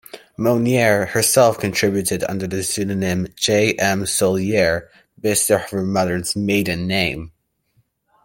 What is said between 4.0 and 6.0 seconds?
Sollier, based on her